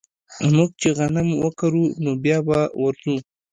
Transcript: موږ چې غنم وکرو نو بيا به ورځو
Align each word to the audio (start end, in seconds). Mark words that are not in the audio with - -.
موږ 0.55 0.69
چې 0.81 0.89
غنم 0.97 1.29
وکرو 1.43 1.85
نو 2.03 2.11
بيا 2.23 2.37
به 2.47 2.59
ورځو 2.83 3.15